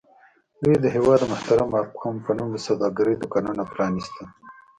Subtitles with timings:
[0.63, 4.27] دوی د هېواد د محترمو اقوامو په نوم د سوداګرۍ دوکانونه پرانیستل.